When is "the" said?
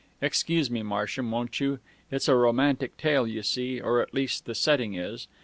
4.45-4.55